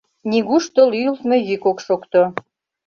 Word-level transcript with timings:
Нигушто 0.29 0.81
лӱйылтмӧ 0.91 1.37
йӱк 1.47 1.63
ок 1.71 1.77
шокто. 1.85 2.23